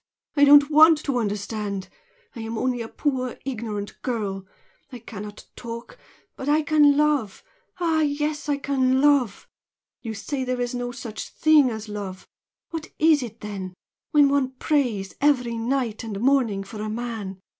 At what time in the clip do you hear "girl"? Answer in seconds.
4.01-4.47